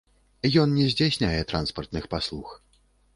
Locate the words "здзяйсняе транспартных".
0.93-2.09